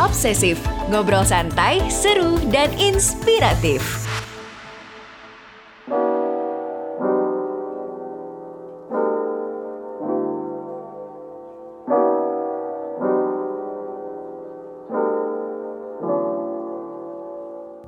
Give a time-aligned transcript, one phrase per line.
[0.00, 0.56] Obsesif,
[0.88, 3.84] ngobrol santai, seru, dan inspiratif.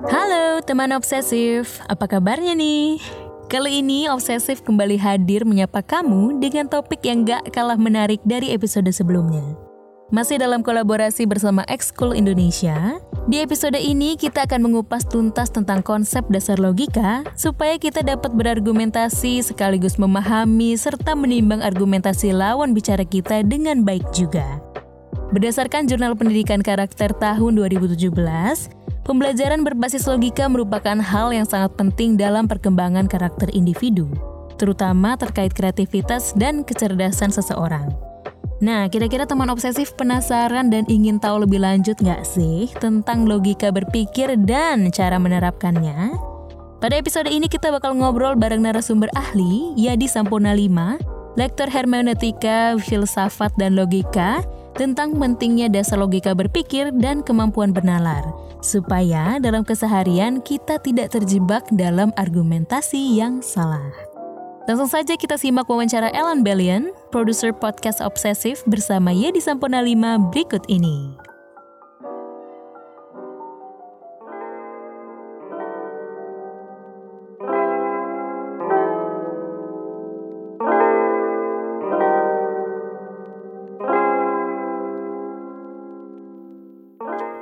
[0.05, 3.01] Halo teman obsesif, apa kabarnya nih?
[3.49, 8.93] Kali ini Obsesif kembali hadir menyapa kamu dengan topik yang gak kalah menarik dari episode
[8.93, 9.62] sebelumnya.
[10.13, 16.21] Masih dalam kolaborasi bersama X-School Indonesia, di episode ini kita akan mengupas tuntas tentang konsep
[16.29, 23.81] dasar logika supaya kita dapat berargumentasi sekaligus memahami serta menimbang argumentasi lawan bicara kita dengan
[23.81, 24.61] baik juga.
[25.33, 28.13] Berdasarkan Jurnal Pendidikan Karakter tahun 2017,
[29.09, 34.05] pembelajaran berbasis logika merupakan hal yang sangat penting dalam perkembangan karakter individu,
[34.61, 38.12] terutama terkait kreativitas dan kecerdasan seseorang.
[38.61, 44.37] Nah, kira-kira teman obsesif penasaran dan ingin tahu lebih lanjut nggak sih tentang logika berpikir
[44.45, 46.13] dan cara menerapkannya?
[46.83, 53.55] Pada episode ini kita bakal ngobrol bareng narasumber ahli, Yadi Sampurna 5, lektor hermeneutika, filsafat,
[53.55, 54.43] dan logika,
[54.75, 58.25] tentang pentingnya dasar logika berpikir dan kemampuan bernalar,
[58.59, 64.12] supaya dalam keseharian kita tidak terjebak dalam argumentasi yang salah.
[64.63, 70.63] Langsung saja kita simak wawancara Ellen Bellion, produser podcast Obsesif bersama Yedi Sampurna 5 berikut
[70.71, 71.19] ini.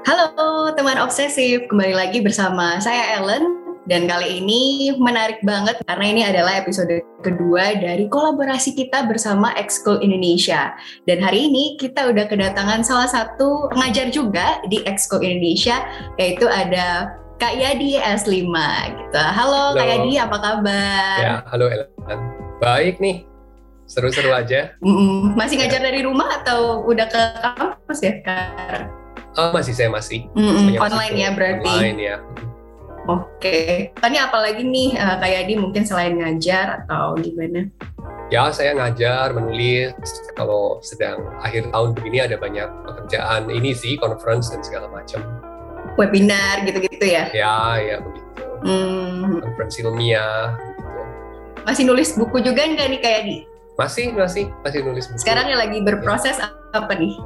[0.09, 6.21] Halo teman obsesif, kembali lagi bersama saya Ellen dan kali ini menarik banget karena ini
[6.21, 10.77] adalah episode kedua dari kolaborasi kita bersama Exco Indonesia.
[11.09, 15.81] Dan hari ini kita udah kedatangan salah satu pengajar juga di Exco Indonesia,
[16.21, 17.09] yaitu ada
[17.41, 18.53] Kak Yadi S5
[18.93, 19.17] gitu.
[19.17, 19.79] Halo, halo.
[19.81, 21.17] Kak Yadi, apa kabar?
[21.17, 21.89] Ya, halo Ellen.
[22.61, 23.25] Baik nih,
[23.89, 24.77] seru-seru aja.
[24.85, 25.33] Mm-mm.
[25.33, 28.85] Masih ngajar dari rumah atau udah ke kampus ya, Kak?
[29.41, 30.29] Oh, masih, saya masih.
[30.37, 30.77] Mm-mm.
[30.77, 31.65] Online ya berarti?
[31.65, 32.17] Online ya.
[33.09, 37.65] Oke, tanya apalagi nih uh, kayak di mungkin selain ngajar atau gimana?
[38.29, 39.91] Ya, saya ngajar, menulis.
[40.37, 45.19] Kalau sedang akhir tahun begini ada banyak pekerjaan ini sih, conference dan segala macam.
[45.97, 47.27] Webinar gitu-gitu ya?
[47.33, 48.29] Ya, ya begitu.
[48.63, 49.41] Hmm.
[49.41, 50.55] Conference ilmiah.
[50.55, 51.01] Gitu.
[51.65, 53.37] Masih nulis buku juga nggak nih kayak di?
[53.81, 55.19] Masih, masih, masih nulis buku.
[55.25, 56.53] Sekarang yang lagi berproses ya.
[56.71, 57.17] apa nih?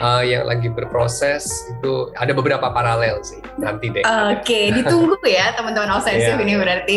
[0.00, 4.02] Uh, yang lagi berproses itu ada beberapa paralel sih nanti deh.
[4.02, 6.42] Oke, okay, ditunggu ya teman-teman obsesif yeah.
[6.42, 6.96] ini berarti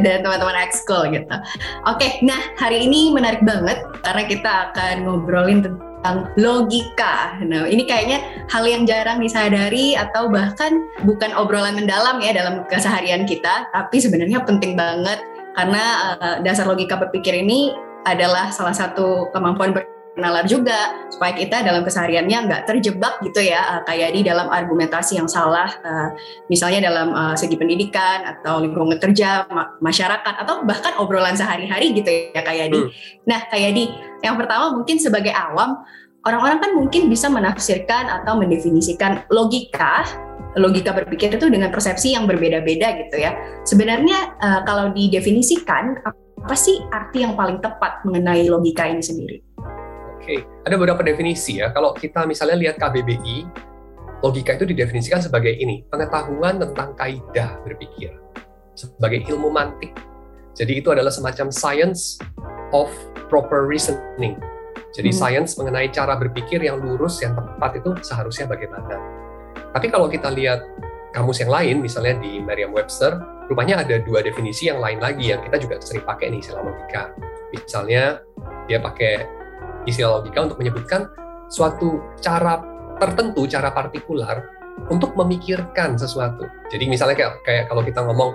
[0.00, 1.24] dan teman-teman ekskul gitu.
[1.28, 7.36] Oke, okay, nah hari ini menarik banget karena kita akan ngobrolin tentang logika.
[7.42, 13.26] Nah, ini kayaknya hal yang jarang disadari atau bahkan bukan obrolan mendalam ya dalam keseharian
[13.26, 15.20] kita, tapi sebenarnya penting banget
[15.58, 17.74] karena uh, dasar logika berpikir ini
[18.06, 23.78] adalah salah satu kemampuan ber nalar juga supaya kita dalam kesehariannya nggak terjebak gitu ya
[23.78, 26.12] uh, kayak di dalam argumentasi yang salah uh,
[26.50, 32.10] misalnya dalam uh, segi pendidikan atau lingkungan kerja ma masyarakat atau bahkan obrolan sehari-hari gitu
[32.34, 32.80] ya kayak di.
[32.82, 32.90] Hmm.
[33.30, 33.84] Nah kayak di
[34.20, 35.78] yang pertama mungkin sebagai awam
[36.26, 40.04] orang-orang kan mungkin bisa menafsirkan atau mendefinisikan logika
[40.58, 43.32] logika berpikir itu dengan persepsi yang berbeda-beda gitu ya.
[43.62, 49.47] Sebenarnya uh, kalau didefinisikan apa sih arti yang paling tepat mengenai logika ini sendiri?
[50.28, 50.44] Okay.
[50.68, 51.72] ada beberapa definisi ya.
[51.72, 53.48] Kalau kita misalnya lihat KBBI,
[54.20, 58.12] logika itu didefinisikan sebagai ini, pengetahuan tentang kaidah berpikir,
[58.76, 59.96] sebagai ilmu mantik.
[60.52, 62.20] Jadi itu adalah semacam science
[62.76, 62.92] of
[63.32, 64.36] proper reasoning.
[64.92, 65.18] Jadi hmm.
[65.18, 68.98] science mengenai cara berpikir yang lurus, yang tepat itu seharusnya bagaimana.
[69.72, 70.64] Tapi kalau kita lihat
[71.14, 75.56] kamus yang lain, misalnya di Merriam-Webster, rupanya ada dua definisi yang lain lagi yang kita
[75.60, 77.12] juga sering pakai nih istilah logika.
[77.52, 78.20] Misalnya
[78.68, 79.37] dia pakai
[79.88, 81.08] istilah logika untuk menyebutkan
[81.48, 82.60] suatu cara
[83.00, 84.44] tertentu, cara partikular
[84.92, 86.46] untuk memikirkan sesuatu.
[86.70, 88.30] Jadi misalnya kayak, kayak kalau kita ngomong,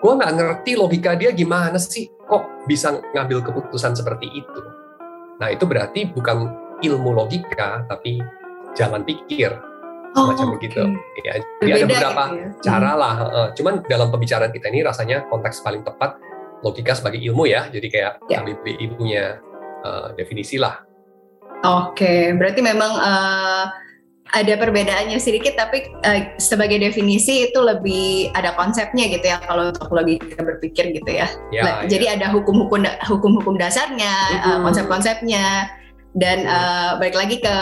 [0.00, 4.62] gue nggak ngerti logika dia gimana sih, kok bisa ngambil keputusan seperti itu.
[5.40, 6.52] Nah itu berarti bukan
[6.84, 8.20] ilmu logika, tapi
[8.76, 9.52] jalan pikir.
[10.18, 10.54] Oh, macam okay.
[10.58, 10.82] begitu.
[11.22, 12.48] Ya, jadi ada beberapa gitu ya?
[12.66, 13.14] cara lah.
[13.14, 13.50] Hmm.
[13.54, 16.18] Cuman dalam pembicaraan kita ini rasanya konteks paling tepat
[16.66, 17.70] logika sebagai ilmu ya.
[17.70, 18.42] Jadi kayak yeah.
[18.42, 19.38] KBBI punya
[19.84, 20.80] uh, definisi lah.
[21.60, 23.64] Oke, berarti memang uh,
[24.30, 29.90] ada perbedaannya sedikit, tapi uh, sebagai definisi itu lebih ada konsepnya gitu ya kalau untuk
[29.90, 31.28] logika berpikir gitu ya.
[31.50, 31.90] ya nah, ya.
[31.90, 35.68] Jadi ada hukum-hukum hukum-hukum dasarnya, uh, konsep-konsepnya,
[36.14, 37.54] dan uh, balik lagi ke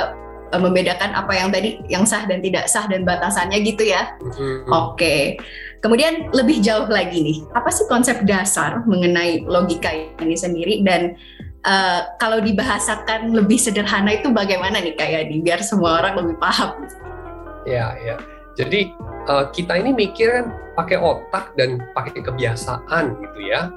[0.52, 4.14] uh, membedakan apa yang tadi yang sah dan tidak sah dan batasannya gitu ya.
[4.20, 4.68] Mhm.
[4.68, 5.40] Oke.
[5.78, 11.14] Kemudian lebih jauh lagi nih, apa sih konsep dasar mengenai logika ini sendiri dan
[11.68, 16.88] uh, kalau dibahasakan lebih sederhana itu bagaimana nih kayak di biar semua orang lebih paham.
[17.68, 18.16] Ya, ya.
[18.56, 18.96] Jadi
[19.28, 23.68] uh, kita ini mikir kan pakai otak dan pakai kebiasaan gitu ya.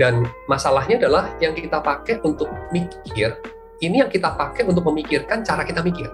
[0.00, 3.36] Dan masalahnya adalah yang kita pakai untuk mikir,
[3.84, 6.08] ini yang kita pakai untuk memikirkan cara kita mikir.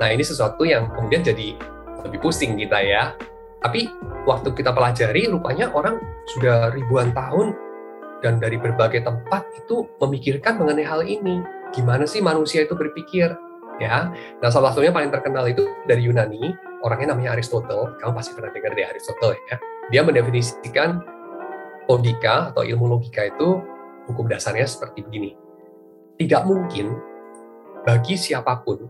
[0.00, 1.52] Nah ini sesuatu yang kemudian jadi
[2.08, 3.12] lebih pusing kita ya.
[3.60, 3.92] Tapi
[4.24, 6.00] waktu kita pelajari, rupanya orang
[6.32, 7.52] sudah ribuan tahun
[8.20, 11.40] dan dari berbagai tempat itu memikirkan mengenai hal ini.
[11.72, 13.32] Gimana sih manusia itu berpikir?
[13.80, 14.12] Ya,
[14.44, 16.52] nah salah satunya paling terkenal itu dari Yunani,
[16.84, 17.96] orangnya namanya Aristotle.
[17.96, 19.56] Kamu pasti pernah dengar dari Aristotle ya.
[19.88, 21.00] Dia mendefinisikan
[21.88, 23.64] logika atau ilmu logika itu
[24.04, 25.32] hukum dasarnya seperti begini.
[26.20, 26.92] Tidak mungkin
[27.88, 28.84] bagi siapa pun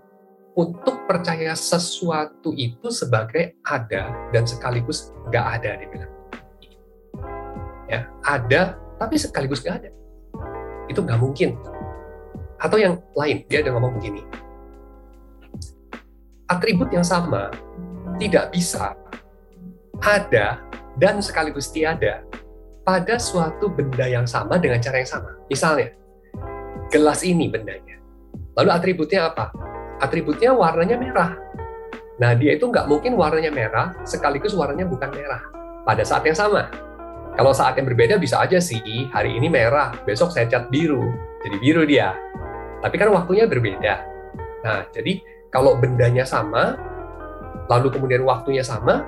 [0.59, 6.13] untuk percaya sesuatu itu sebagai ada dan sekaligus nggak ada dia bilang.
[7.87, 9.91] Ya, ada tapi sekaligus nggak ada.
[10.93, 11.57] Itu nggak mungkin.
[12.61, 14.21] Atau yang lain, dia ada ngomong begini.
[16.45, 17.49] Atribut yang sama
[18.21, 18.93] tidak bisa
[20.05, 20.61] ada
[21.01, 22.21] dan sekaligus tiada
[22.85, 25.33] pada suatu benda yang sama dengan cara yang sama.
[25.49, 25.97] Misalnya,
[26.93, 27.97] gelas ini bendanya.
[28.61, 29.49] Lalu atributnya apa?
[30.05, 31.33] Atributnya warnanya merah.
[32.21, 35.41] Nah, dia itu nggak mungkin warnanya merah sekaligus warnanya bukan merah
[35.89, 36.69] pada saat yang sama.
[37.39, 41.15] Kalau saat yang berbeda bisa aja sih, hari ini merah, besok saya cat biru,
[41.47, 42.13] jadi biru dia.
[42.83, 43.95] Tapi kan waktunya berbeda.
[44.67, 46.77] Nah, jadi kalau bendanya sama,
[47.71, 49.07] lalu kemudian waktunya sama,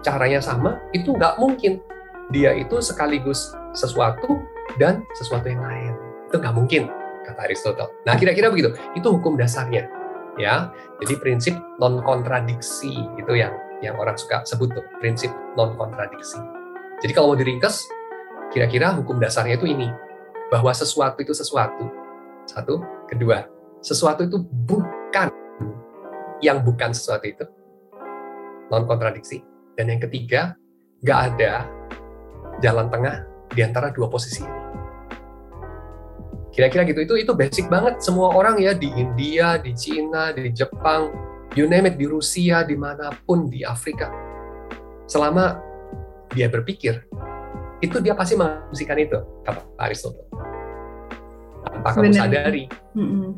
[0.00, 1.82] caranya sama, itu nggak mungkin
[2.30, 4.40] dia itu sekaligus sesuatu
[4.78, 5.92] dan sesuatu yang lain.
[6.30, 6.88] Itu nggak mungkin,
[7.26, 7.90] kata Aristotle.
[8.06, 8.74] Nah, kira-kira begitu.
[8.94, 9.90] Itu hukum dasarnya.
[10.36, 10.70] ya.
[11.00, 13.52] Jadi prinsip non kontradiksi itu yang
[13.84, 16.40] yang orang suka sebut tuh, prinsip non kontradiksi.
[17.04, 17.84] Jadi kalau mau diringkas,
[18.48, 19.92] kira-kira hukum dasarnya itu ini,
[20.48, 21.92] bahwa sesuatu itu sesuatu.
[22.48, 23.44] Satu, kedua,
[23.84, 25.28] sesuatu itu bukan
[26.40, 27.44] yang bukan sesuatu itu,
[28.72, 29.44] non kontradiksi.
[29.76, 30.56] Dan yang ketiga,
[31.04, 31.68] nggak ada
[32.64, 34.60] jalan tengah di antara dua posisi ini.
[36.56, 38.00] Kira-kira gitu, itu itu basic banget.
[38.00, 41.12] Semua orang ya di India, di Cina, di Jepang,
[41.52, 44.08] you name it, di Rusia, di mana pun, di Afrika.
[45.04, 45.65] Selama
[46.32, 47.04] dia berpikir,
[47.84, 50.26] itu dia pasti mengasumsikan itu, kata Aristotle.
[51.66, 52.64] Tanpa kamu sadari.
[52.96, 53.36] Mm-mm.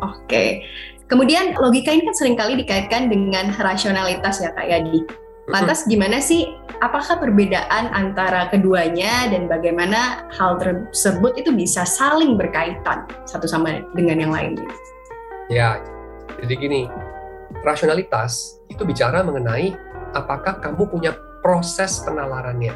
[0.00, 0.64] Oke.
[1.04, 5.04] Kemudian logika ini kan sering kali dikaitkan dengan rasionalitas ya Kak Yadi.
[5.52, 6.48] Lantas gimana sih?
[6.80, 14.24] Apakah perbedaan antara keduanya dan bagaimana hal tersebut itu bisa saling berkaitan satu sama dengan
[14.24, 14.56] yang lain?
[15.52, 15.84] Ya,
[16.40, 16.82] jadi gini,
[17.60, 19.76] rasionalitas itu bicara mengenai
[20.16, 21.12] apakah kamu punya
[21.44, 22.72] proses penalarannya.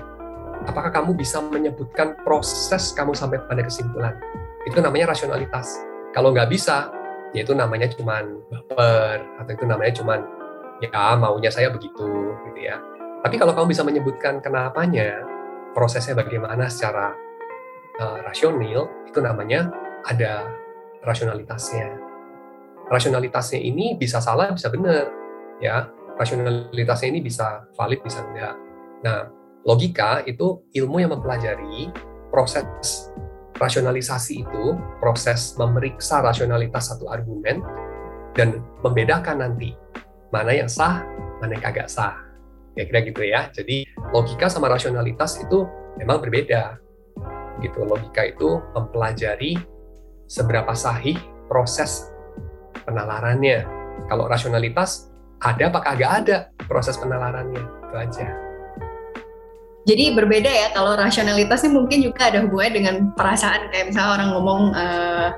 [0.68, 4.12] Apakah kamu bisa menyebutkan proses kamu sampai pada kesimpulan.
[4.68, 5.80] Itu namanya rasionalitas.
[6.12, 6.92] Kalau nggak bisa,
[7.32, 10.20] ya itu namanya cuman baper, atau itu namanya cuman
[10.84, 12.76] ya maunya saya begitu, gitu ya.
[13.24, 15.24] Tapi kalau kamu bisa menyebutkan kenapanya,
[15.72, 17.16] prosesnya bagaimana secara
[17.96, 19.72] uh, rasional, itu namanya
[20.04, 20.44] ada
[21.00, 22.08] rasionalitasnya
[22.88, 25.12] rasionalitasnya ini bisa salah, bisa benar,
[25.60, 25.92] ya.
[26.18, 28.58] Rasionalitasnya ini bisa valid, bisa enggak.
[29.04, 29.30] Nah,
[29.62, 31.92] logika itu ilmu yang mempelajari
[32.32, 33.08] proses
[33.58, 34.64] rasionalisasi itu,
[35.02, 37.62] proses memeriksa rasionalitas satu argumen
[38.38, 39.74] dan membedakan nanti
[40.30, 41.02] mana yang sah,
[41.42, 42.14] mana yang kagak sah.
[42.78, 43.40] Kira-kira gitu ya.
[43.50, 43.82] Jadi
[44.14, 45.66] logika sama rasionalitas itu
[45.98, 46.78] memang berbeda.
[47.58, 47.82] Gitu.
[47.82, 49.58] Logika itu mempelajari
[50.30, 51.18] seberapa sahih
[51.50, 52.06] proses
[52.86, 53.66] penalarannya.
[54.06, 55.10] Kalau rasionalitas
[55.42, 56.36] ada apa kagak ada
[56.70, 58.47] proses penalarannya itu aja.
[59.88, 64.28] Jadi berbeda ya kalau rasionalitas ini mungkin juga ada hubungannya dengan perasaan kayak misalnya orang
[64.36, 65.28] ngomong eh,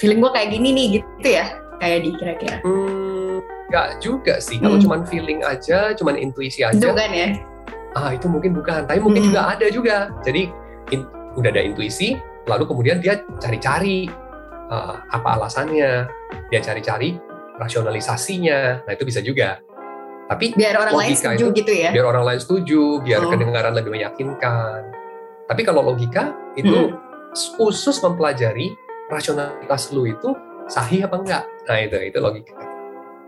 [0.00, 2.56] feeling gue kayak gini nih gitu ya kayak di kira-kira.
[2.64, 4.56] Hmm, nggak juga sih.
[4.56, 4.84] Kalau Hmm.
[4.88, 7.28] cuman feeling aja, cuman intuisi aja, Itu kan ya.
[7.92, 8.88] ah itu mungkin bukan.
[8.88, 9.28] Tapi mungkin Hmm.
[9.32, 9.96] juga ada juga.
[10.24, 10.48] Jadi
[10.96, 12.16] in- udah ada intuisi,
[12.48, 14.08] lalu kemudian dia cari-cari
[14.72, 16.08] uh, apa alasannya,
[16.48, 17.20] dia cari-cari
[17.60, 18.88] rasionalisasinya.
[18.88, 19.60] Nah itu bisa juga.
[20.30, 21.90] Tapi Biar orang lain setuju itu gitu ya.
[21.90, 23.28] biar orang lain setuju, biar Oh.
[23.28, 24.80] kedengaran lebih meyakinkan.
[25.44, 26.94] Tapi kalau logika itu Hmm.
[27.58, 28.70] khusus mempelajari
[29.10, 30.30] rasionalitas lu itu
[30.66, 31.44] sahih apa enggak.
[31.66, 32.54] Nah itu itu logika.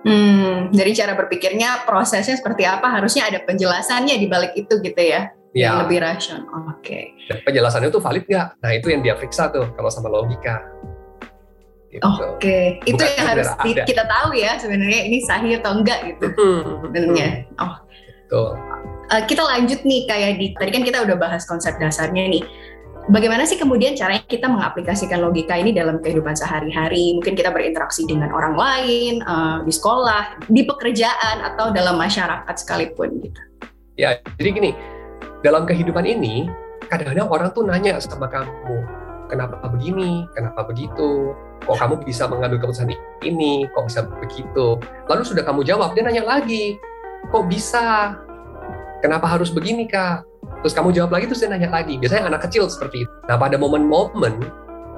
[0.03, 5.31] Hmm, dari cara berpikirnya prosesnya seperti apa harusnya ada penjelasannya di balik itu gitu ya.
[5.53, 6.49] Yang Ya, lebih rasional.
[6.71, 7.13] Oke.
[7.29, 8.49] dan penjelasannya itu valid nggak?
[8.59, 10.65] Nah itu yang dia periksa tuh kalau sama logika.
[11.93, 12.01] Gitu.
[12.09, 12.65] Oke, okay.
[12.89, 13.85] itu Bukan yang harus sekedar ada.
[13.85, 16.27] kita tahu ya sebenarnya ini sahih atau enggak gitu
[16.89, 17.45] sebenarnya.
[17.61, 17.77] Oh,
[18.33, 18.57] Betul.
[19.13, 22.41] Eh, kita lanjut nih kayak di tadi kan kita udah bahas konsep dasarnya nih.
[23.13, 27.13] Bagaimana sih kemudian caranya kita mengaplikasikan logika ini dalam kehidupan sehari-hari?
[27.21, 33.21] Mungkin kita berinteraksi dengan orang lain eh, di sekolah, di pekerjaan atau dalam masyarakat sekalipun
[33.21, 33.41] gitu.
[34.01, 34.73] Ya, jadi gini,
[35.45, 36.49] dalam kehidupan ini
[36.89, 38.81] kadang-kadang orang tuh nanya sama kamu,
[39.33, 41.33] kenapa begini, kenapa begitu,
[41.65, 42.93] kok kamu bisa mengambil keputusan
[43.25, 44.77] ini, kok bisa begitu.
[45.09, 46.77] Lalu sudah kamu jawab, dia nanya lagi,
[47.33, 48.13] kok bisa,
[49.01, 50.29] kenapa harus begini kak?
[50.61, 51.97] Terus kamu jawab lagi, terus dia nanya lagi.
[51.97, 53.13] Biasanya anak kecil seperti itu.
[53.27, 54.37] Nah, pada momen-momen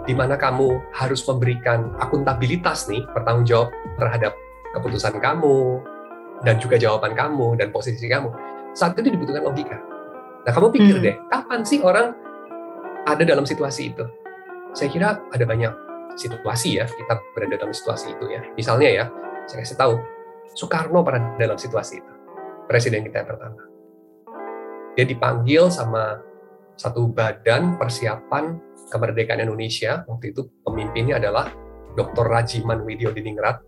[0.05, 4.37] di mana kamu harus memberikan akuntabilitas nih, bertanggung jawab terhadap
[4.76, 5.81] keputusan kamu,
[6.45, 8.29] dan juga jawaban kamu, dan posisi kamu,
[8.76, 9.79] saat itu dibutuhkan logika.
[10.45, 11.05] Nah, kamu pikir Hmm.
[11.09, 12.12] deh, kapan sih orang
[13.09, 14.05] ada dalam situasi itu?
[14.75, 15.73] Saya kira ada banyak
[16.19, 18.43] situasi ya, kita berada dalam situasi itu ya.
[18.59, 19.04] Misalnya ya,
[19.47, 19.95] saya kasih tahu,
[20.59, 22.12] Soekarno pernah dalam situasi itu.
[22.66, 23.61] Presiden kita yang pertama.
[24.99, 26.19] Dia dipanggil sama
[26.75, 28.59] satu badan persiapan
[28.90, 30.02] kemerdekaan Indonesia.
[30.11, 31.50] Waktu itu pemimpinnya adalah
[31.95, 32.26] Dr.
[32.26, 33.62] Rajiman Widyodiningrat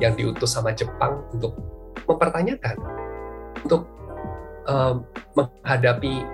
[0.00, 1.56] yang diutus sama Jepang untuk
[2.04, 2.76] mempertanyakan,
[3.64, 3.88] untuk
[4.68, 6.24] um, menghadapi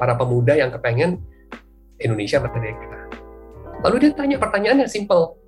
[0.00, 1.20] para pemuda yang kepengen
[2.00, 2.99] Indonesia merdeka.
[3.80, 5.40] Lalu dia tanya pertanyaan yang simple,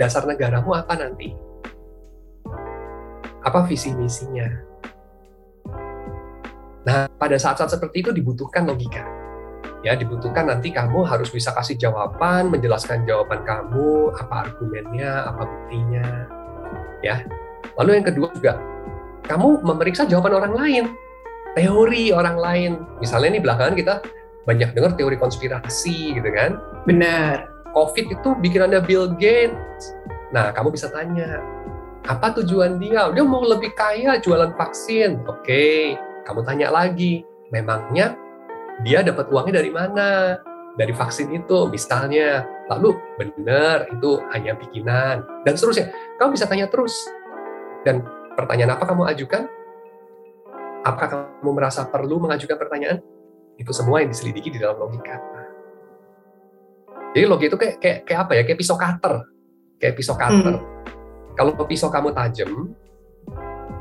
[0.00, 1.36] dasar negaramu apa nanti?
[3.44, 4.48] Apa visi misinya?
[6.82, 9.04] Nah, pada saat-saat seperti itu dibutuhkan logika.
[9.84, 16.06] Ya, dibutuhkan nanti kamu harus bisa kasih jawaban, menjelaskan jawaban kamu, apa argumennya, apa buktinya.
[17.04, 17.20] Ya.
[17.76, 18.52] Lalu yang kedua juga,
[19.26, 20.84] kamu memeriksa jawaban orang lain,
[21.52, 22.72] teori orang lain.
[23.02, 23.94] Misalnya nih belakangan kita
[24.42, 26.58] banyak dengar teori konspirasi gitu kan.
[26.86, 27.46] Benar.
[27.72, 29.96] COVID itu bikinannya Bill Gates.
[30.32, 31.40] Nah, kamu bisa tanya,
[32.04, 33.08] apa tujuan dia?
[33.14, 35.24] Dia mau lebih kaya jualan vaksin.
[35.24, 35.96] Oke,
[36.26, 38.16] kamu tanya lagi, memangnya
[38.82, 40.36] dia dapat uangnya dari mana?
[40.74, 42.48] Dari vaksin itu, misalnya.
[42.72, 45.20] Lalu, benar, itu hanya bikinan.
[45.44, 45.92] Dan seterusnya.
[46.16, 46.96] Kamu bisa tanya terus.
[47.84, 48.00] Dan
[48.32, 49.44] pertanyaan apa kamu ajukan?
[50.82, 53.04] Apakah kamu merasa perlu mengajukan pertanyaan?
[53.62, 55.22] Itu semua yang diselidiki di dalam logika.
[57.14, 58.42] Jadi logika itu kayak, kayak, kayak apa ya?
[58.42, 59.14] Kayak pisau cutter.
[59.78, 60.54] Kayak pisau cutter.
[61.38, 62.50] Kalau pisau kamu tajam,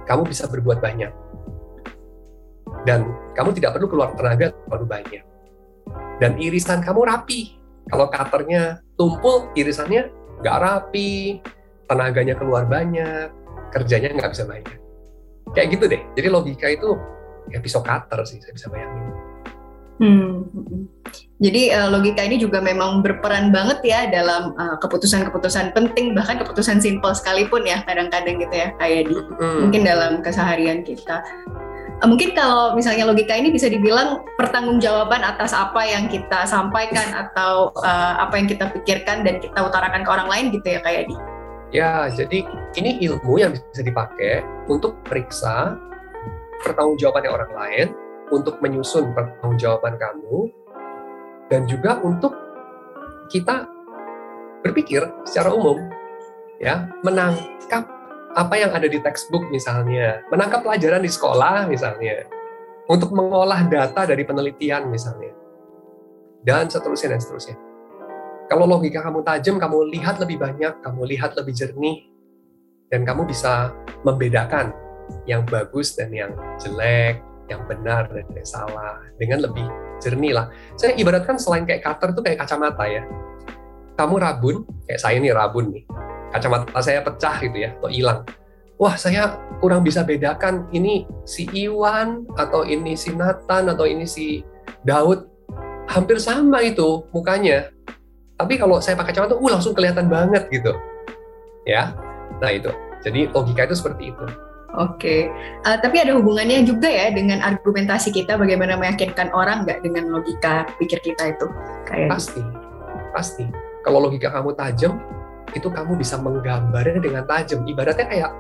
[0.05, 1.09] kamu bisa berbuat banyak.
[2.85, 5.23] Dan kamu tidak perlu keluar tenaga terlalu banyak.
[6.21, 7.57] Dan irisan kamu rapi.
[7.89, 11.41] Kalau cutternya tumpul, irisannya nggak rapi,
[11.89, 13.33] tenaganya keluar banyak,
[13.73, 14.79] kerjanya nggak bisa banyak.
[15.51, 16.01] Kayak gitu deh.
[16.15, 16.95] Jadi logika itu
[17.51, 19.10] kayak pisau cutter sih, saya bisa bayangin.
[20.01, 20.49] Hmm.
[21.41, 26.81] Jadi uh, logika ini juga memang berperan banget ya dalam uh, keputusan-keputusan penting bahkan keputusan
[26.81, 29.69] simpel sekalipun ya kadang-kadang gitu ya kayak di Hmm.
[29.69, 31.21] mungkin dalam keseharian kita.
[32.01, 37.69] Uh, mungkin kalau misalnya logika ini bisa dibilang pertanggungjawaban atas apa yang kita sampaikan atau
[37.85, 41.15] uh, apa yang kita pikirkan dan kita utarakan ke orang lain gitu ya kayak di.
[41.71, 42.43] Ya, jadi
[42.75, 45.79] ini ilmu yang bisa dipakai untuk periksa
[46.67, 47.87] pertanggungjawabannya orang lain,
[48.31, 50.49] untuk menyusun pertanggungjawaban kamu,
[51.51, 52.31] dan juga untuk
[53.27, 53.67] kita
[54.63, 55.77] berpikir secara umum,
[56.63, 57.85] ya, menangkap
[58.31, 62.23] apa yang ada di textbook misalnya, menangkap pelajaran di sekolah misalnya,
[62.87, 65.35] untuk mengolah data dari penelitian misalnya,
[66.43, 67.55] dan seterusnya dan seterusnya.
[68.47, 72.07] Kalau logika kamu tajam, kamu lihat lebih banyak, kamu lihat lebih jernih,
[72.91, 73.71] dan kamu bisa
[74.03, 74.75] membedakan
[75.23, 79.67] yang bagus dan yang jelek, yang benar dan yang salah, dengan lebih
[79.99, 80.47] jernih lah.
[80.79, 83.03] Saya ibaratkan selain kayak cutter tuh kayak kacamata ya.
[83.99, 85.83] Kamu rabun, kayak saya nih rabun nih,
[86.31, 88.23] kacamata saya pecah gitu ya, atau hilang.
[88.81, 94.41] Wah, saya kurang bisa bedakan ini si Iwan, atau ini si Nathan, atau ini si
[94.81, 95.29] Daud.
[95.85, 97.67] Hampir sama itu mukanya,
[98.41, 100.73] tapi kalau saya pakai kacamata, uh langsung kelihatan banget gitu.
[101.61, 101.93] Ya,
[102.41, 102.73] nah itu.
[103.05, 104.25] Jadi logika itu seperti itu.
[104.79, 105.27] Oke,
[105.61, 110.65] Uh, tapi ada hubungannya juga ya dengan argumentasi kita bagaimana meyakinkan orang nggak dengan logika
[110.79, 111.45] pikir kita itu
[111.85, 112.13] kayak gitu.
[112.15, 112.41] Pasti,
[113.13, 113.45] pasti.
[113.85, 114.97] Kalau logika kamu tajam,
[115.51, 117.67] itu kamu bisa menggambarnya dengan tajam.
[117.67, 118.31] Ibaratnya kayak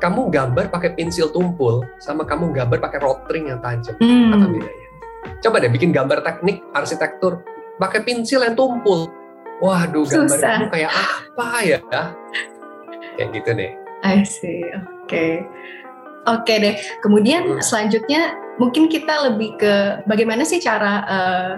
[0.00, 3.94] kamu gambar pakai pensil tumpul, sama kamu gambar pakai rotring yang tajam.
[4.00, 4.34] Hmm.
[4.34, 4.88] Apa bedanya?
[5.44, 7.44] Coba deh bikin gambar teknik arsitektur
[7.76, 9.08] pakai pensil yang tumpul.
[9.62, 10.50] Waduh, gambar Susah.
[10.58, 11.78] kamu kayak apa ya?
[13.14, 13.72] Kayak gitu deh.
[14.04, 14.64] I see.
[14.74, 14.93] Oke.
[16.24, 16.74] Oke deh.
[17.04, 17.60] Kemudian Hmm.
[17.60, 21.52] selanjutnya mungkin kita lebih ke bagaimana sih cara eh,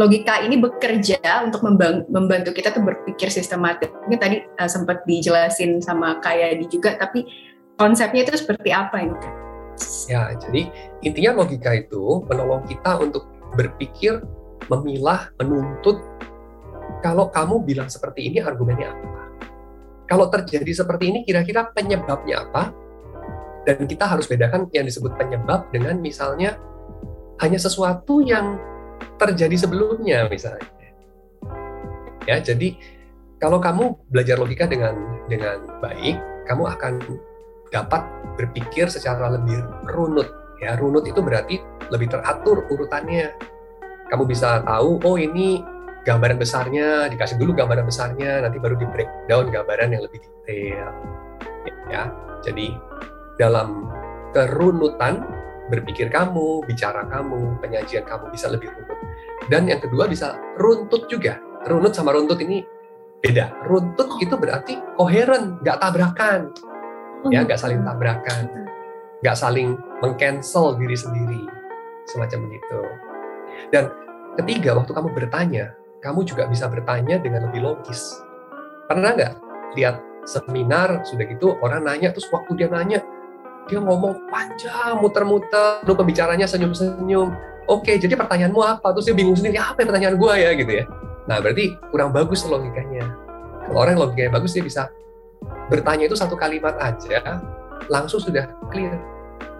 [0.00, 1.60] logika ini bekerja untuk
[2.08, 3.92] membantu kita tuh berpikir sistematis.
[4.08, 7.28] Ini tadi uh, sempat dijelasin sama kayak di juga, tapi
[7.76, 9.16] konsepnya itu seperti apa ini?
[10.08, 10.68] Ya, jadi
[11.04, 14.24] intinya logika itu menolong kita untuk berpikir,
[14.72, 16.00] memilah, menuntut.
[17.04, 19.08] Kalau kamu bilang seperti ini, argumennya apa?
[20.08, 22.72] Kalau terjadi seperti ini, kira-kira penyebabnya apa?
[23.62, 26.58] Dan kita harus bedakan yang disebut penyebab dengan misalnya
[27.38, 28.58] hanya sesuatu yang
[29.18, 30.66] terjadi sebelumnya misalnya.
[32.26, 32.78] Ya, jadi
[33.42, 34.94] kalau kamu belajar logika dengan
[35.26, 36.92] dengan baik, kamu akan
[37.74, 38.02] dapat
[38.38, 39.58] berpikir secara lebih
[39.90, 40.30] runut.
[40.62, 41.58] Ya, runut itu berarti
[41.90, 43.34] lebih teratur urutannya.
[44.10, 45.58] Kamu bisa tahu, oh ini
[46.06, 50.90] gambaran besarnya, dikasih dulu gambaran besarnya, nanti baru di breakdown gambaran yang lebih detail.
[51.90, 52.12] Ya,
[52.46, 52.78] jadi
[53.40, 53.88] dalam
[54.32, 55.24] kerunutan
[55.72, 58.98] berpikir kamu, bicara kamu, penyajian kamu bisa lebih runut.
[59.48, 61.40] Dan yang kedua bisa runtut juga.
[61.64, 62.64] Runut sama runtut ini
[63.22, 63.64] beda.
[63.64, 66.52] Runtut itu berarti koheren, nggak tabrakan.
[67.30, 68.50] Ya, nggak saling tabrakan.
[69.22, 71.42] Nggak saling mengcancel diri sendiri.
[72.10, 72.80] Semacam itu.
[73.70, 73.94] Dan
[74.34, 75.72] ketiga, waktu kamu bertanya,
[76.02, 78.18] kamu juga bisa bertanya dengan lebih logis.
[78.90, 79.32] Pernah nggak
[79.78, 83.02] lihat seminar, sudah gitu orang nanya, terus waktu dia nanya,
[83.70, 87.30] dia ngomong panjang, muter-muter, lalu pembicaranya senyum-senyum.
[87.70, 88.90] Oke, jadi pertanyaanmu apa?
[88.90, 90.84] Terus dia bingung sendiri, apa pertanyaan gue ya gitu ya.
[91.30, 93.06] Nah, berarti kurang bagus logikanya.
[93.70, 94.90] Kalau orang yang logikanya bagus, dia bisa
[95.70, 97.38] bertanya itu satu kalimat aja,
[97.86, 98.98] langsung sudah clear.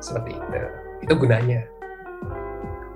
[0.03, 0.59] Seperti itu.
[1.07, 1.63] Itu gunanya.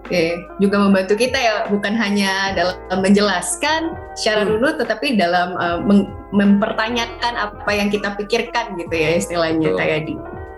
[0.07, 4.51] Oke, juga membantu kita ya, bukan hanya dalam menjelaskan secara hmm.
[4.55, 5.83] runut, tetapi dalam uh,
[6.31, 10.15] mempertanyakan apa yang kita pikirkan gitu ya istilahnya, kayak di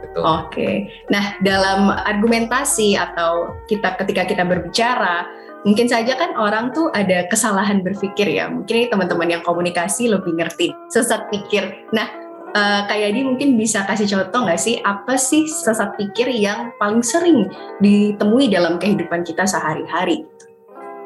[0.08, 0.22] Betul.
[0.24, 0.70] Oke.
[1.12, 5.28] Nah, dalam argumentasi atau kita ketika kita berbicara,
[5.62, 8.48] mungkin saja kan orang tuh ada kesalahan berpikir ya.
[8.48, 11.86] Mungkin teman-teman yang komunikasi lebih ngerti sesat pikir.
[11.92, 12.08] Nah,
[12.56, 17.04] uh, kayak di mungkin bisa kasih contoh nggak sih apa sih sesat pikir yang paling
[17.04, 17.48] sering
[17.84, 20.24] ditemui dalam kehidupan kita sehari-hari?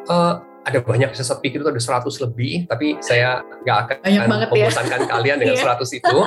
[0.06, 4.22] Uh, ada banyak sesat pikir itu ada 100 lebih, tapi saya nggak akan ya.
[4.30, 5.08] membosankan ya.
[5.10, 5.98] kalian dengan 100 iya.
[5.98, 6.18] itu.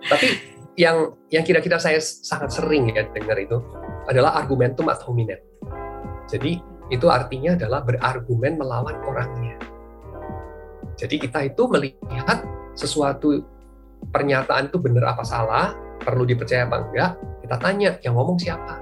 [0.00, 0.28] tapi
[0.80, 3.60] yang yang kira-kira saya sangat sering ya dengar itu
[4.08, 5.36] adalah argumentum ad hominem.
[6.24, 6.56] Jadi
[6.88, 9.60] itu artinya adalah berargumen melawan orangnya.
[10.96, 12.40] Jadi kita itu melihat
[12.72, 13.44] sesuatu
[14.08, 17.10] pernyataan itu benar apa salah, perlu dipercaya apa enggak,
[17.44, 18.80] kita tanya yang ngomong siapa.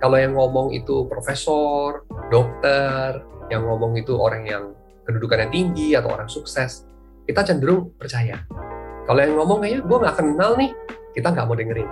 [0.00, 3.20] Kalau yang ngomong itu profesor, dokter,
[3.52, 4.64] yang ngomong itu orang yang
[5.04, 6.88] kedudukannya tinggi atau orang sukses,
[7.28, 8.40] kita cenderung percaya.
[9.04, 10.70] Kalau yang ngomong kayaknya gue nggak kenal nih,
[11.12, 11.88] kita nggak mau dengerin.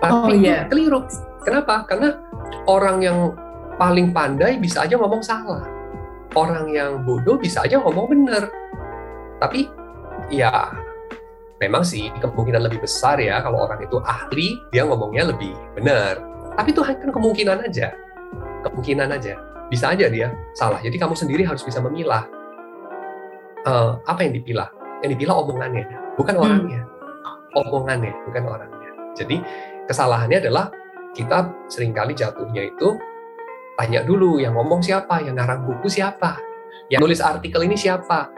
[0.00, 0.64] Tapi oh, iya.
[0.70, 1.04] keliru.
[1.44, 1.84] Kenapa?
[1.88, 2.16] Karena
[2.68, 3.18] orang yang
[3.76, 5.64] paling pandai bisa aja ngomong salah.
[6.36, 8.48] Orang yang bodoh bisa aja ngomong benar.
[9.40, 9.66] Tapi
[10.30, 10.70] ya
[11.58, 16.20] memang sih kemungkinan lebih besar ya kalau orang itu ahli dia ngomongnya lebih benar.
[16.54, 17.92] Tapi itu kan kemungkinan aja.
[18.64, 19.34] Kemungkinan aja.
[19.70, 20.78] Bisa aja dia salah.
[20.82, 22.26] Jadi kamu sendiri harus bisa memilah
[23.64, 24.68] uh, apa yang dipilah.
[25.00, 25.88] Yang dipilah omongannya,
[26.20, 26.84] bukan hmm.
[27.54, 28.90] Omongannya, bukan orangnya.
[29.14, 29.42] Jadi
[29.90, 30.70] kesalahannya adalah
[31.16, 32.94] kita sering kali jatuhnya itu
[33.74, 36.38] tanya dulu yang ngomong siapa, yang ngarang buku siapa,
[36.92, 38.30] yang nulis artikel ini siapa.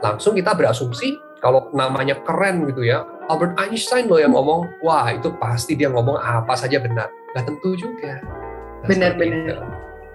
[0.00, 5.32] Langsung kita berasumsi kalau namanya keren gitu ya, Albert Einstein loh yang ngomong, wah itu
[5.40, 7.08] pasti dia ngomong apa saja benar.
[7.32, 8.20] Gak tentu juga.
[8.84, 9.60] Nah, Benar-benar.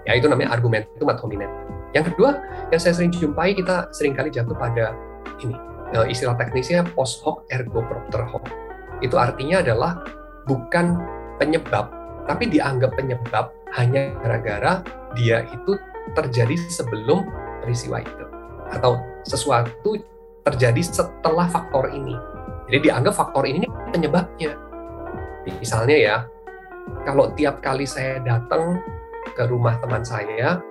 [0.06, 1.50] Ya itu namanya argumen itu ad hominem.
[1.98, 2.38] Yang kedua,
[2.70, 4.94] yang saya sering jumpai kita sering kali jatuh pada
[5.42, 8.44] ini istilah teknisnya post hoc ergo propter hoc.
[9.00, 10.04] Itu artinya adalah
[10.44, 11.00] bukan
[11.40, 11.88] penyebab,
[12.28, 14.84] tapi dianggap penyebab hanya gara-gara
[15.16, 15.80] dia itu
[16.16, 17.24] terjadi sebelum
[17.64, 18.26] peristiwa itu
[18.76, 19.96] atau sesuatu
[20.46, 22.14] terjadi setelah faktor ini.
[22.70, 24.58] Jadi dianggap faktor ini penyebabnya.
[25.62, 26.16] Misalnya ya,
[27.06, 28.82] kalau tiap kali saya datang
[29.38, 30.62] ke rumah teman saya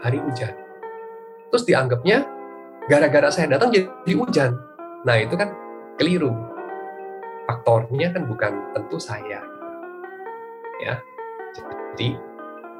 [0.00, 0.52] hari hujan,
[1.52, 2.24] terus dianggapnya
[2.86, 4.54] gara-gara saya datang jadi hujan.
[5.02, 5.50] Nah itu kan
[5.98, 6.32] keliru.
[7.46, 9.38] Faktornya kan bukan tentu saya.
[10.82, 11.00] Ya,
[11.96, 12.20] jadi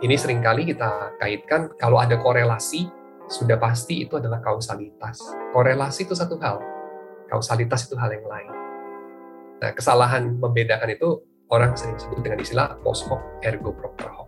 [0.05, 2.93] ini sering kali kita kaitkan kalau ada korelasi
[3.27, 5.23] sudah pasti itu adalah kausalitas.
[5.57, 6.61] Korelasi itu satu hal,
[7.33, 8.53] kausalitas itu hal yang lain.
[9.65, 14.26] Nah, kesalahan membedakan itu orang sering sebut dengan istilah post hoc ergo propter hoc.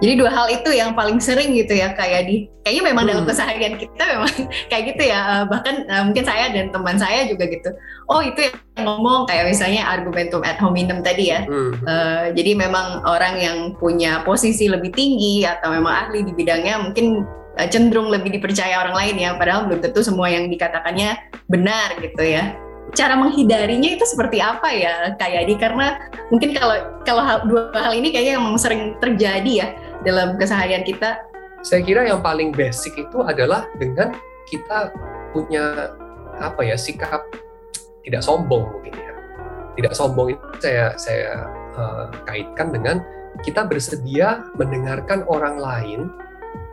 [0.00, 3.12] Jadi dua hal itu yang paling sering gitu ya kayak di kayaknya memang hmm.
[3.12, 4.32] dalam keseharian kita memang
[4.72, 7.68] kayak gitu ya uh, bahkan uh, mungkin saya dan teman saya juga gitu.
[8.08, 8.56] Oh itu yang
[8.88, 11.44] ngomong kayak misalnya argumentum ad hominem tadi ya.
[11.44, 11.76] Hmm.
[11.84, 17.28] Uh, jadi memang orang yang punya posisi lebih tinggi atau memang ahli di bidangnya mungkin
[17.68, 21.18] cenderung lebih dipercaya orang lain ya padahal belum tentu semua yang dikatakannya
[21.50, 22.56] benar gitu ya
[22.94, 25.98] cara menghindarinya itu seperti apa ya kayak di karena
[26.28, 26.76] mungkin kalau
[27.06, 29.68] kalau hal, dua hal ini kayaknya yang sering terjadi ya
[30.02, 31.22] dalam keseharian kita.
[31.60, 34.16] Saya kira yang paling basic itu adalah dengan
[34.48, 34.90] kita
[35.36, 35.92] punya
[36.40, 37.20] apa ya sikap
[38.02, 39.12] tidak sombong mungkin ya.
[39.76, 43.04] Tidak sombong itu saya saya uh, kaitkan dengan
[43.44, 46.00] kita bersedia mendengarkan orang lain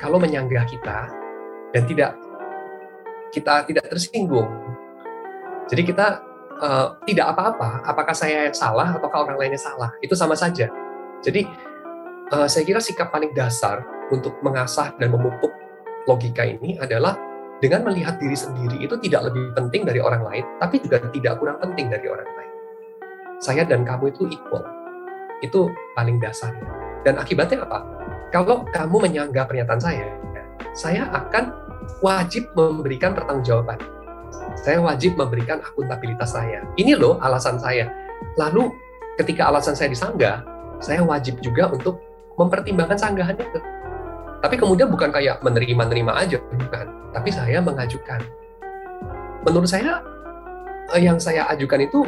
[0.01, 1.07] kalau menyanggah kita
[1.75, 2.11] dan tidak
[3.31, 4.49] kita tidak tersinggung
[5.67, 6.05] jadi kita
[6.63, 10.71] uh, tidak apa-apa, apakah saya yang salah ataukah orang lainnya salah, itu sama saja.
[11.19, 11.43] Jadi
[12.31, 15.51] uh, saya kira sikap paling dasar untuk mengasah dan memupuk
[16.07, 17.19] logika ini adalah
[17.59, 21.57] dengan melihat diri sendiri itu tidak lebih penting dari orang lain, tapi juga tidak kurang
[21.59, 22.51] penting dari orang lain.
[23.43, 24.63] Saya dan kamu itu equal.
[25.43, 26.65] Itu paling dasarnya.
[27.05, 27.83] Dan akibatnya apa?
[28.33, 30.09] Kalau kamu menyanggah pernyataan saya,
[30.73, 31.53] saya akan
[32.01, 33.96] wajib memberikan pertanggungjawaban
[34.61, 36.65] saya wajib memberikan akuntabilitas saya.
[36.75, 37.89] Ini loh alasan saya.
[38.37, 38.73] Lalu
[39.21, 40.41] ketika alasan saya disanggah,
[40.81, 42.01] saya wajib juga untuk
[42.37, 43.59] mempertimbangkan sanggahan itu.
[44.37, 46.85] Tapi kemudian bukan kayak menerima-nerima aja, bukan.
[47.13, 48.21] Tapi saya mengajukan.
[49.41, 50.05] Menurut saya,
[50.93, 52.05] eh, yang saya ajukan itu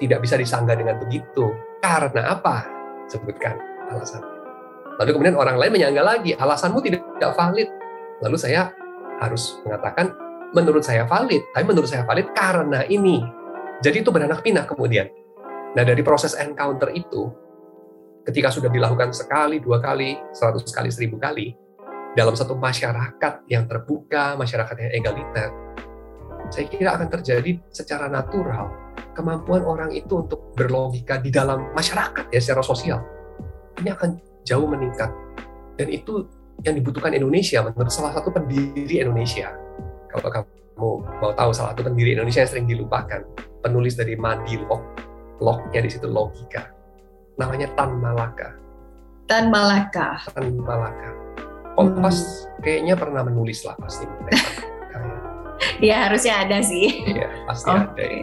[0.00, 1.52] tidak bisa disanggah dengan begitu.
[1.84, 2.64] Karena apa?
[3.12, 3.60] Sebutkan
[3.92, 4.24] alasan.
[4.96, 7.68] Lalu kemudian orang lain menyanggah lagi, alasanmu tidak valid.
[8.24, 8.72] Lalu saya
[9.20, 10.14] harus mengatakan,
[10.52, 13.20] menurut saya valid, tapi menurut saya valid karena ini.
[13.82, 15.10] Jadi itu beranak pinah kemudian.
[15.74, 17.32] Nah dari proses encounter itu,
[18.28, 21.56] ketika sudah dilakukan sekali, dua kali, seratus kali, seribu kali,
[22.14, 25.50] dalam satu masyarakat yang terbuka, masyarakat yang egaliter,
[26.52, 28.68] saya kira akan terjadi secara natural
[29.16, 33.00] kemampuan orang itu untuk berlogika di dalam masyarakat ya secara sosial
[33.80, 35.08] ini akan jauh meningkat
[35.80, 36.28] dan itu
[36.64, 39.52] yang dibutuhkan Indonesia menurut salah satu pendiri Indonesia
[40.12, 43.20] kalau kamu mau tahu salah satu pendiri Indonesia yang sering dilupakan,
[43.64, 44.82] penulis dari Mandi Lok,
[45.42, 46.70] Loknya di situ logika.
[47.40, 48.54] Namanya Tan Malaka.
[49.26, 50.22] Tan Malaka.
[50.30, 51.10] Tan Malaka.
[51.74, 52.60] Kompas hmm.
[52.62, 54.04] kayaknya pernah menulis lah pasti.
[55.88, 57.02] ya harusnya ada sih.
[57.08, 57.82] Iya pasti okay.
[57.82, 58.04] ada.
[58.04, 58.22] Ya.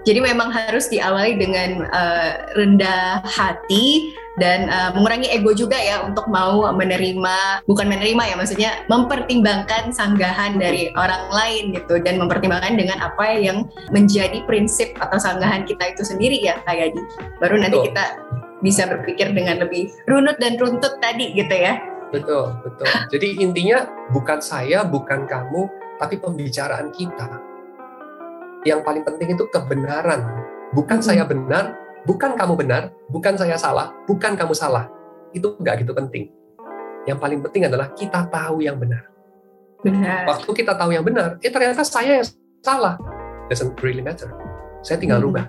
[0.00, 6.26] Jadi memang harus diawali dengan uh, rendah hati dan uh, mengurangi ego juga ya untuk
[6.32, 12.98] mau menerima bukan menerima ya maksudnya mempertimbangkan sanggahan dari orang lain gitu dan mempertimbangkan dengan
[13.04, 17.00] apa yang menjadi prinsip atau sanggahan kita itu sendiri ya kayak di
[17.38, 18.04] baru nanti kita
[18.64, 21.80] bisa berpikir dengan lebih runut dan runtut tadi gitu ya.
[22.10, 22.86] Betul, betul.
[23.08, 27.50] Jadi intinya bukan saya, bukan kamu, tapi pembicaraan kita
[28.68, 30.20] yang paling penting itu kebenaran.
[30.76, 31.06] Bukan hmm.
[31.06, 34.88] saya benar, bukan kamu benar, bukan saya salah, bukan kamu salah.
[35.32, 36.32] Itu nggak gitu penting.
[37.08, 39.08] Yang paling penting adalah kita tahu yang benar.
[39.80, 40.28] Benar.
[40.28, 42.26] Waktu kita tahu yang benar, eh ternyata saya yang
[42.60, 43.00] salah.
[43.48, 44.28] Doesn't really matter.
[44.84, 45.26] Saya tinggal hmm.
[45.32, 45.46] rubah.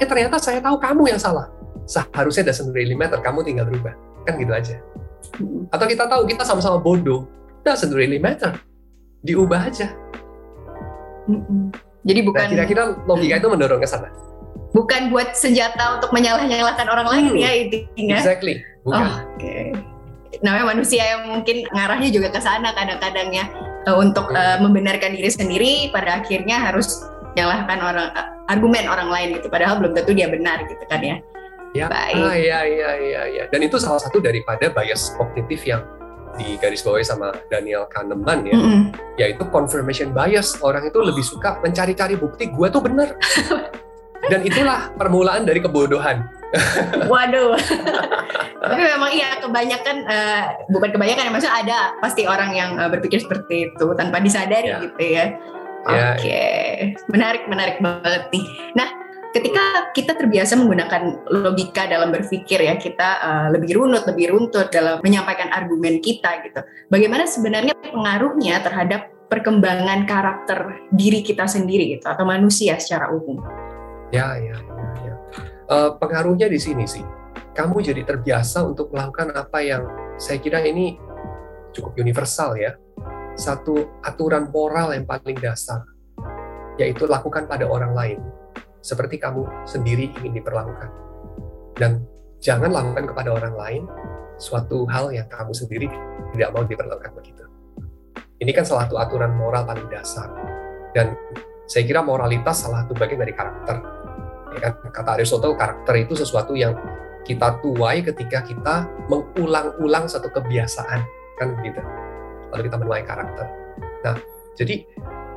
[0.00, 1.52] Eh ternyata saya tahu kamu yang salah.
[1.86, 3.92] Seharusnya doesn't really matter, kamu tinggal rubah.
[4.24, 4.76] Kan gitu aja.
[5.36, 5.68] Hmm.
[5.68, 7.28] Atau kita tahu kita sama-sama bodoh,
[7.62, 8.56] doesn't really matter.
[9.20, 9.92] Diubah aja.
[11.28, 11.68] Hmm.
[12.06, 14.08] Jadi bukan nah, kira-kira logika itu mendorong ke sana.
[14.76, 17.40] Bukan buat senjata untuk menyalah-nyalahkan orang lain hmm.
[17.40, 18.18] ya intinya.
[18.20, 18.60] Exactly.
[18.84, 19.00] Bukan.
[19.00, 19.40] Oh, Oke.
[19.40, 19.64] Okay.
[20.44, 23.48] Namanya manusia yang mungkin ngarahnya juga ke sana kadang-kadang ya
[23.88, 24.36] uh, untuk hmm.
[24.36, 29.80] uh, membenarkan diri sendiri pada akhirnya harus menyalahkan orang uh, argumen orang lain gitu padahal
[29.80, 31.16] belum tentu dia benar gitu kan ya.
[31.74, 32.16] Ya, Baik.
[32.16, 33.44] Ah, ya, ya, ya, ya.
[33.52, 35.84] Dan itu salah satu daripada bias kognitif yang
[36.40, 38.82] di garis bawah sama Daniel Kahneman ya, mm -hmm.
[39.20, 40.56] yaitu confirmation bias.
[40.64, 43.12] Orang itu lebih suka mencari-cari bukti gue tuh bener.
[44.26, 46.26] Dan itulah permulaan dari kebodohan.
[47.10, 47.54] Waduh.
[48.70, 53.22] Tapi memang iya kebanyakan uh, bukan kebanyakan ya maksudnya ada pasti orang yang uh, berpikir
[53.22, 54.82] seperti itu tanpa disadari yeah.
[54.82, 55.24] gitu ya.
[55.86, 56.70] ya Oke, okay.
[57.14, 58.42] menarik menarik banget nih.
[58.74, 58.88] Nah,
[59.36, 65.04] ketika kita terbiasa menggunakan logika dalam berpikir ya kita uh, lebih runut lebih runtut dalam
[65.04, 72.24] menyampaikan argumen kita gitu bagaimana sebenarnya pengaruhnya terhadap perkembangan karakter diri kita sendiri gitu atau
[72.24, 73.44] manusia secara umum
[74.16, 74.56] ya ya
[75.04, 75.14] ya.
[75.68, 77.04] Uh, pengaruhnya di sini sih
[77.52, 79.82] kamu jadi terbiasa untuk melakukan apa yang
[80.16, 80.96] saya kira ini
[81.76, 82.72] cukup universal ya
[83.36, 85.84] satu aturan moral yang paling dasar
[86.80, 88.20] yaitu lakukan pada orang lain
[88.86, 90.86] seperti kamu sendiri ingin diperlakukan.
[91.74, 92.06] Dan
[92.38, 93.82] jangan lakukan kepada orang lain
[94.38, 95.90] suatu hal yang kamu sendiri
[96.36, 97.42] tidak mau diperlakukan begitu.
[98.38, 100.30] Ini kan salah satu aturan moral paling dasar.
[100.94, 101.18] Dan
[101.66, 103.76] saya kira moralitas salah satu bagian dari karakter.
[104.56, 106.72] Kan, kata Aristotle, karakter itu sesuatu yang
[107.26, 111.02] kita tuai ketika kita mengulang-ulang satu kebiasaan,
[111.36, 111.82] kan begitu.
[112.54, 113.46] lalu kita menuai karakter.
[114.06, 114.16] Nah,
[114.54, 114.86] jadi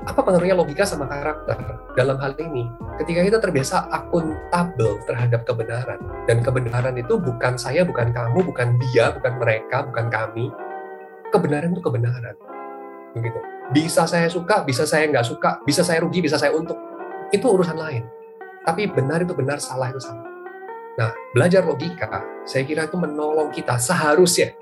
[0.08, 1.58] apa pengaruhnya logika sama karakter
[1.97, 2.69] dalam hal ini?
[3.01, 9.12] Ketika kita terbiasa akuntabel terhadap kebenaran, dan kebenaran itu bukan saya, bukan kamu, bukan dia,
[9.12, 10.45] bukan mereka, bukan kami.
[11.34, 12.36] Kebenaran itu kebenaran.
[13.17, 13.39] Begitu.
[13.73, 16.77] Bisa saya suka, bisa saya nggak suka, bisa saya rugi, bisa saya untung.
[17.34, 18.05] Itu urusan lain.
[18.69, 20.21] Tapi benar itu benar, salah itu salah.
[21.01, 24.53] Nah, belajar logika, saya kira itu menolong kita seharusnya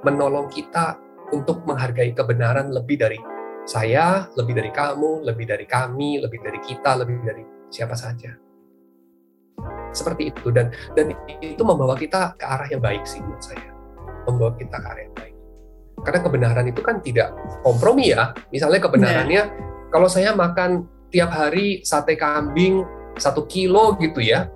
[0.00, 0.96] menolong kita
[1.28, 3.20] untuk menghargai kebenaran lebih dari
[3.68, 8.32] saya, lebih dari kamu, lebih dari kami, lebih dari kita, lebih dari siapa saja.
[9.92, 11.12] Seperti itu dan dan
[11.44, 13.68] itu membawa kita ke arah yang baik sih menurut saya.
[14.24, 15.34] Membawa kita ke arah yang baik.
[16.00, 18.32] Karena kebenaran itu kan tidak kompromi ya.
[18.48, 19.88] Misalnya kebenarannya nah.
[19.92, 24.50] kalau saya makan tiap hari sate kambing satu kilo gitu ya,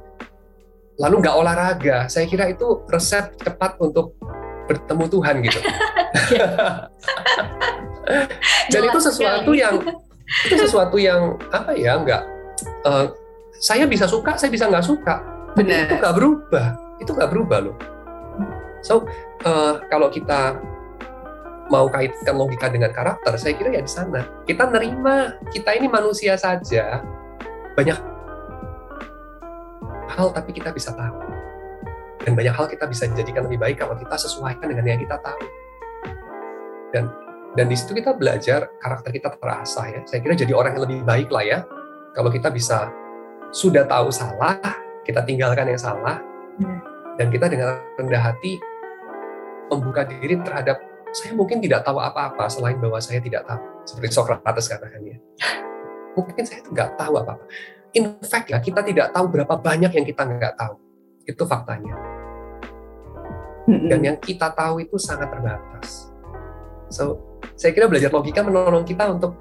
[0.99, 4.18] lalu nggak olahraga, saya kira itu resep cepat untuk
[4.68, 5.59] bertemu Tuhan gitu.
[8.73, 9.81] Dan itu sesuatu yang
[10.44, 12.23] itu sesuatu yang apa ya nggak
[12.85, 13.09] uh,
[13.59, 15.25] saya bisa suka saya bisa nggak suka.
[15.57, 15.88] Benar.
[15.90, 16.66] itu nggak berubah.
[17.01, 17.77] Itu nggak berubah loh.
[18.85, 19.09] So
[19.42, 20.61] uh, kalau kita
[21.68, 24.25] mau kaitkan logika dengan karakter saya kira ya di sana.
[24.44, 27.03] Kita nerima kita ini manusia saja.
[27.75, 27.99] Banyak
[30.19, 31.23] hal tapi kita bisa tahu
[32.27, 35.43] dan banyak hal kita bisa jadikan lebih baik kalau kita sesuaikan dengan yang kita tahu
[36.91, 37.07] dan
[37.57, 40.01] dan di situ kita belajar karakter kita terasa ya.
[40.05, 41.59] Saya kira jadi orang yang lebih baik lah ya.
[42.13, 42.93] Kalau kita bisa
[43.51, 44.61] sudah tahu salah,
[45.07, 46.21] kita tinggalkan yang salah,
[46.61, 46.79] hmm.
[47.17, 48.61] dan kita dengan rendah hati
[49.73, 53.61] membuka diri terhadap saya mungkin tidak tahu apa-apa selain bahwa saya tidak tahu.
[53.89, 55.17] Seperti Socrates katakan ya.
[56.13, 57.45] Mungkin saya nggak tahu apa-apa.
[57.96, 60.77] In fact ya, kita tidak tahu berapa banyak yang kita nggak tahu.
[61.24, 61.96] Itu faktanya.
[63.68, 66.09] Dan yang kita tahu itu sangat terbatas.
[66.88, 67.20] So,
[67.53, 69.37] saya kira belajar logika menolong kita untuk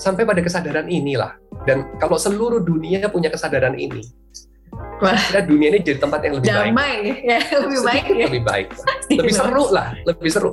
[0.00, 1.36] sampai pada kesadaran inilah.
[1.68, 4.00] Dan kalau seluruh dunia punya kesadaran ini,
[5.04, 5.12] Wah.
[5.28, 7.14] kira dunia ini jadi tempat yang lebih Damai, baik.
[7.20, 8.04] ya, lebih baik.
[8.16, 8.26] Ya.
[8.32, 8.66] Lebih baik.
[9.12, 10.52] Lebih seru lah, lebih seru.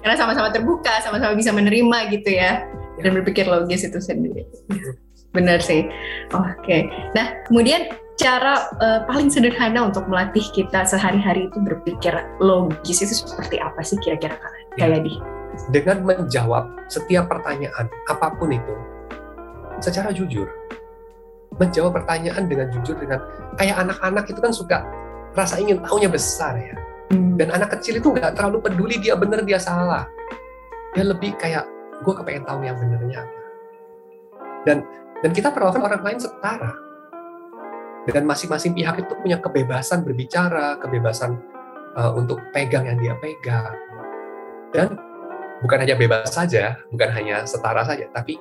[0.00, 2.62] Karena sama-sama terbuka, sama-sama bisa menerima gitu ya,
[2.96, 3.00] ya.
[3.02, 4.46] dan berpikir logis itu sendiri.
[5.36, 5.84] Benar sih.
[6.32, 6.56] Oke.
[6.64, 6.80] Okay.
[7.12, 13.60] Nah, kemudian cara uh, paling sederhana untuk melatih kita sehari-hari itu berpikir logis itu seperti
[13.60, 14.40] apa sih kira-kira
[14.80, 15.04] kayak ya.
[15.04, 15.14] di?
[15.72, 18.74] dengan menjawab setiap pertanyaan apa pun itu
[19.80, 20.48] secara jujur.
[21.56, 23.24] Menjawab pertanyaan dengan jujur dengan
[23.56, 24.84] kayak anak-anak itu kan suka
[25.32, 26.76] rasa ingin tahunya besar ya.
[27.12, 27.38] Hmm.
[27.40, 30.04] Dan anak kecil itu nggak terlalu peduli dia benar dia salah.
[30.92, 31.64] Dia lebih kayak
[32.04, 33.40] gue kepengen tahu yang benernya apa.
[34.68, 34.76] Dan
[35.24, 36.72] dan kita perlakukan orang lain setara.
[38.06, 41.42] Dan masing-masing pihak itu punya kebebasan berbicara, kebebasan
[41.98, 43.74] uh, untuk pegang yang dia pegang.
[44.70, 44.94] Dan
[45.58, 48.38] bukan hanya bebas saja, bukan hanya setara saja, tapi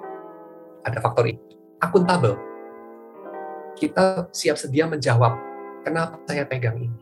[0.86, 1.42] ada faktor ini.
[1.82, 2.38] Akuntabel.
[3.74, 5.34] Kita siap sedia menjawab,
[5.82, 7.02] kenapa saya pegang ini.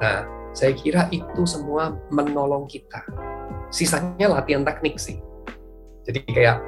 [0.00, 0.24] Nah,
[0.56, 3.04] saya kira itu semua menolong kita.
[3.68, 5.20] Sisanya latihan teknik sih.
[6.08, 6.58] Jadi kayak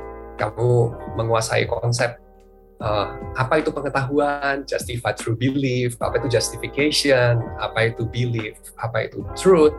[0.41, 2.17] kamu menguasai konsep
[2.83, 9.23] uh, apa itu pengetahuan, justified through belief, apa itu justification, apa itu belief, apa itu
[9.39, 9.79] truth.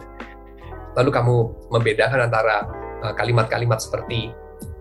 [0.95, 1.35] Lalu kamu
[1.73, 2.65] membedakan antara
[3.03, 4.31] uh, kalimat-kalimat seperti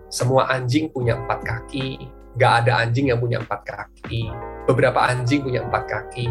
[0.07, 2.07] semua anjing punya empat kaki,
[2.37, 4.29] gak ada anjing yang punya empat kaki,
[4.69, 6.29] beberapa anjing punya empat kaki,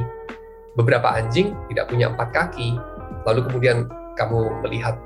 [0.78, 2.78] beberapa anjing tidak punya empat kaki,
[3.26, 4.96] lalu kemudian kamu melihat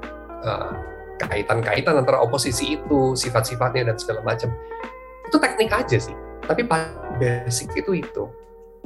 [0.45, 0.77] uh,
[1.21, 4.53] kaitan-kaitan antara oposisi itu, sifat-sifatnya dan segala macam.
[5.27, 6.63] Itu teknik aja sih, tapi
[7.19, 8.25] basic itu itu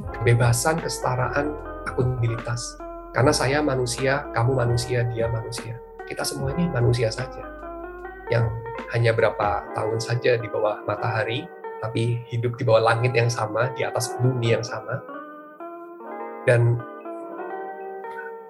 [0.01, 1.53] kebebasan, kesetaraan,
[1.85, 5.75] akuntabilitas karena saya manusia, kamu manusia, dia manusia.
[6.07, 7.43] Kita semuanya manusia saja.
[8.31, 8.47] Yang
[8.95, 11.43] hanya berapa tahun saja di bawah matahari,
[11.83, 15.03] tapi hidup di bawah langit yang sama, di atas bumi yang sama.
[16.47, 16.79] Dan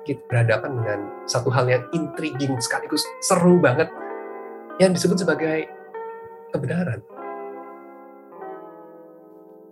[0.08, 3.90] kita berhadapan dengan satu hal yang intriguing sekaligus seru banget
[4.82, 5.70] yang disebut sebagai
[6.50, 7.00] kebenaran.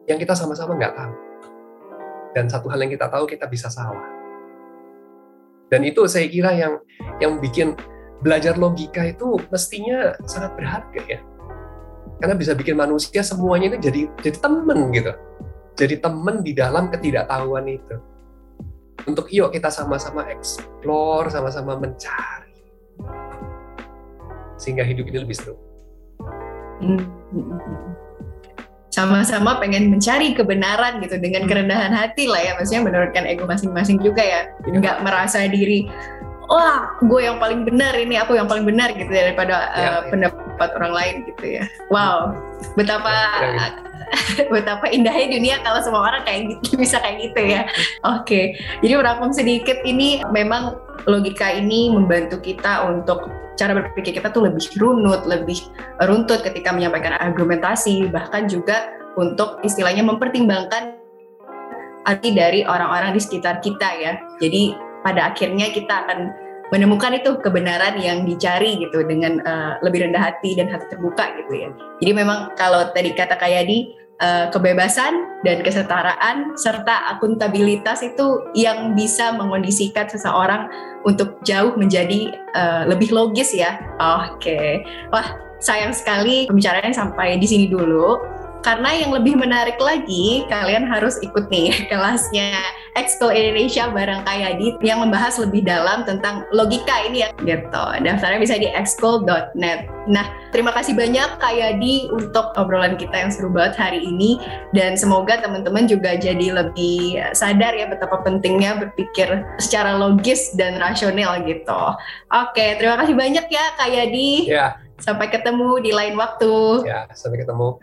[0.05, 1.13] Yang kita sama-sama nggak tahu.
[2.37, 4.19] Dan satu hal yang kita tahu kita bisa salah
[5.69, 6.73] dan itu saya kira yang
[7.21, 7.77] yang bikin
[8.25, 11.19] belajar logika itu mestinya sangat berharga ya.
[12.19, 15.13] Karena bisa bikin manusia semuanya itu jadi jadi temen gitu.
[15.79, 17.95] Jadi temen di dalam ketidaktahuan itu.
[19.07, 22.59] Untuk yuk kita sama-sama explore, sama-sama mencari.
[24.59, 25.55] Sehingga hidup ini lebih seru.
[26.79, 27.03] Hmm,
[28.89, 31.49] sama-sama pengen mencari kebenaran gitu dengan hmm.
[31.49, 34.75] kerendahan hati lah ya maksudnya menurunkan ego masing-masing juga ya iya.
[34.75, 35.87] nggak merasa diri
[36.49, 40.29] wah gue yang paling benar ini aku yang paling benar gitu daripada Ya, uh, ya.
[40.59, 42.35] Pendapat orang lain gitu ya wow
[42.75, 43.15] betapa
[44.53, 47.63] betapa indahnya dunia kalau semua orang kayak gitu bisa kayak gitu ya
[48.03, 48.41] oke
[48.83, 50.75] jadi merangkum sedikit ini memang
[51.07, 55.63] logika ini membantu kita untuk cara berpikir kita tuh lebih runut lebih
[56.03, 60.99] runtut ketika menyampaikan argumentasi bahkan juga untuk istilahnya mempertimbangkan
[62.07, 64.15] arti dari orang-orang di sekitar kita ya.
[64.39, 66.19] Jadi pada akhirnya kita akan
[66.69, 71.53] menemukan itu kebenaran yang dicari gitu dengan uh, lebih rendah hati dan hati terbuka gitu
[71.65, 71.69] ya.
[72.01, 79.33] Jadi memang kalau tadi kata Kayadi uh, kebebasan dan kesetaraan serta akuntabilitas itu yang bisa
[79.33, 80.69] mengondisikan seseorang
[81.07, 83.79] untuk jauh menjadi uh, lebih logis ya.
[83.97, 84.85] Oke.
[85.09, 85.25] Wah,
[85.59, 91.47] sayang sekali pembicaraannya sampai di sini dulu karena yang lebih menarik lagi kalian harus ikut
[91.47, 92.59] nih kelasnya
[92.97, 97.29] Exco Indonesia bareng Kayadi yang membahas lebih dalam tentang logika ini ya.
[97.39, 97.83] Gitu.
[98.03, 103.77] Daftarnya bisa di exco.net nah terima kasih banyak Kayadi untuk obrolan kita yang seru banget
[103.79, 104.41] hari ini.
[104.75, 111.39] Dan semoga teman-teman juga jadi lebih sadar ya betapa pentingnya berpikir secara logis dan rasional
[111.45, 111.81] gitu.
[112.33, 116.83] Oke terima kasih banyak ya Kayadi Ya, sampai ketemu di lain waktu.
[116.89, 117.77] Ya, sampai ketemu.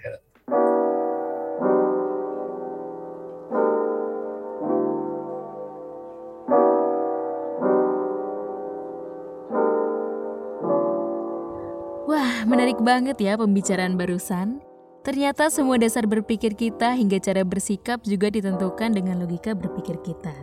[12.76, 14.60] Menarik banget ya pembicaraan barusan.
[15.00, 20.36] Ternyata semua dasar berpikir kita hingga cara bersikap juga ditentukan dengan logika berpikir kita.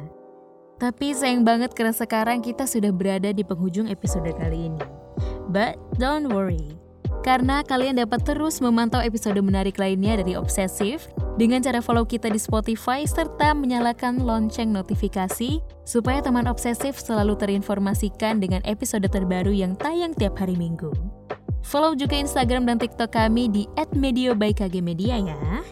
[0.81, 4.81] Tapi sayang banget karena sekarang kita sudah berada di penghujung episode kali ini.
[5.45, 6.73] But don't worry,
[7.21, 11.05] karena kalian dapat terus memantau episode menarik lainnya dari Obsesif
[11.37, 18.41] dengan cara follow kita di Spotify serta menyalakan lonceng notifikasi supaya teman obsesif selalu terinformasikan
[18.41, 21.22] dengan episode terbaru yang tayang tiap hari Minggu.
[21.63, 23.63] Follow juga Instagram dan TikTok kami di
[23.95, 25.63] @medio_by_kg_media ya.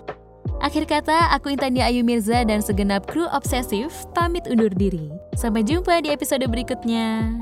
[0.62, 5.10] Akhir kata, aku Intania Ayu Mirza dan segenap kru obsesif pamit undur diri.
[5.34, 7.34] Sampai jumpa di episode berikutnya.